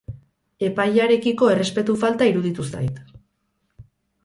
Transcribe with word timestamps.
Epailearekiko 0.67 1.51
errespetu 1.57 1.97
falta 2.05 2.31
iruditu 2.33 2.69
zait. 2.73 3.01